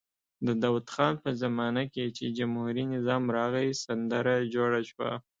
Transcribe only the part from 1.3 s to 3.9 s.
زمانه کې چې جمهوري نظام راغی